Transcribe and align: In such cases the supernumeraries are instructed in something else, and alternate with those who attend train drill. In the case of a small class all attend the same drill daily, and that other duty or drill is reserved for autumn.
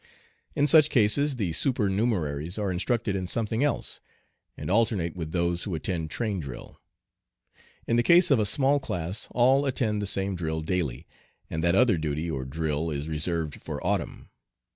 In 0.55 0.65
such 0.65 0.89
cases 0.89 1.35
the 1.35 1.51
supernumeraries 1.51 2.57
are 2.57 2.71
instructed 2.71 3.15
in 3.15 3.27
something 3.27 3.63
else, 3.63 3.99
and 4.57 4.71
alternate 4.71 5.15
with 5.15 5.31
those 5.31 5.61
who 5.61 5.75
attend 5.75 6.09
train 6.09 6.39
drill. 6.39 6.81
In 7.85 7.97
the 7.97 8.01
case 8.01 8.31
of 8.31 8.39
a 8.39 8.45
small 8.47 8.79
class 8.79 9.27
all 9.29 9.63
attend 9.67 10.01
the 10.01 10.07
same 10.07 10.33
drill 10.35 10.61
daily, 10.61 11.05
and 11.51 11.63
that 11.63 11.75
other 11.75 11.99
duty 11.99 12.31
or 12.31 12.45
drill 12.45 12.89
is 12.89 13.07
reserved 13.07 13.61
for 13.61 13.79
autumn. 13.85 14.31